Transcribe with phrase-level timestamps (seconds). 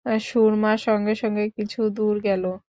[0.25, 2.43] সুরমা সঙ্গে সঙ্গে কিছু দূর গেল।